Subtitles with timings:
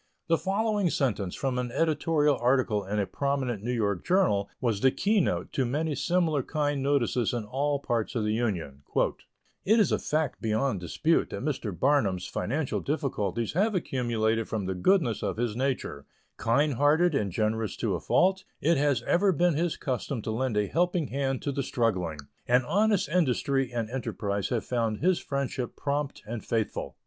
[0.29, 4.89] The following sentence from an editorial article in a prominent New York journal was the
[4.89, 8.81] key note to many similar kind notices in all parts of the Union:
[9.63, 11.71] "It is a fact beyond dispute that Mr.
[11.79, 17.75] Barnum's financial difficulties have accumulated from the goodness of his nature; kind hearted and generous
[17.77, 21.51] to a fault, it has ever been his custom to lend a helping hand to
[21.51, 26.95] the struggling; and honest industry and enterprise have found his friendship prompt and faithful."